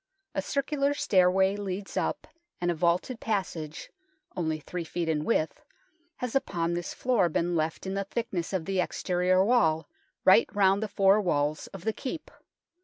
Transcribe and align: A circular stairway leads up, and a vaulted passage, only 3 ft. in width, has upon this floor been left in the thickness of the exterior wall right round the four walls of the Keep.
A 0.33 0.41
circular 0.41 0.95
stairway 0.95 1.55
leads 1.55 1.95
up, 1.95 2.25
and 2.59 2.71
a 2.71 2.73
vaulted 2.73 3.19
passage, 3.19 3.91
only 4.35 4.59
3 4.59 4.83
ft. 4.83 5.05
in 5.07 5.23
width, 5.23 5.63
has 6.15 6.33
upon 6.35 6.73
this 6.73 6.91
floor 6.91 7.29
been 7.29 7.55
left 7.55 7.85
in 7.85 7.93
the 7.93 8.05
thickness 8.05 8.51
of 8.51 8.65
the 8.65 8.79
exterior 8.81 9.45
wall 9.45 9.87
right 10.25 10.49
round 10.55 10.81
the 10.81 10.87
four 10.87 11.21
walls 11.21 11.67
of 11.67 11.83
the 11.83 11.93
Keep. 11.93 12.31